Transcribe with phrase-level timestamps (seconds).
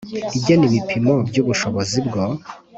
[0.37, 2.23] Igena ibipimo by ubushobozi bwo